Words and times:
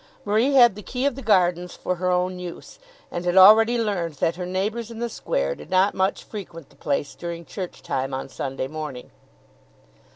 Marie 0.25 0.53
had 0.53 0.73
the 0.73 0.81
key 0.81 1.05
of 1.05 1.13
the 1.13 1.21
gardens 1.21 1.75
for 1.75 1.97
her 1.97 2.09
own 2.09 2.39
use; 2.39 2.79
and 3.11 3.23
had 3.23 3.37
already 3.37 3.77
learned 3.77 4.15
that 4.15 4.35
her 4.35 4.47
neighbours 4.47 4.89
in 4.89 4.97
the 4.97 5.07
square 5.07 5.53
did 5.53 5.69
not 5.69 5.93
much 5.93 6.23
frequent 6.23 6.71
the 6.71 6.75
place 6.75 7.13
during 7.13 7.45
church 7.45 7.83
time 7.83 8.11
on 8.11 8.27
Sunday 8.27 8.67
morning. 8.67 9.11